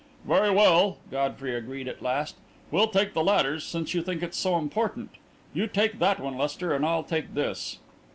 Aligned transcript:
"Very 0.25 0.49
well," 0.49 0.97
Godfrey 1.11 1.55
agreed, 1.55 1.87
at 1.87 2.01
last. 2.01 2.35
"We'll 2.71 2.87
take 2.87 3.13
the 3.13 3.23
ladders, 3.23 3.63
since 3.63 3.93
you 3.93 4.01
think 4.01 4.23
it 4.23 4.33
so 4.33 4.57
important. 4.57 5.11
You 5.53 5.67
take 5.67 5.99
that 5.99 6.19
one, 6.19 6.39
Lester, 6.39 6.73
and 6.73 6.83
I'll 6.83 7.03
take 7.03 7.35
this." 7.35 7.77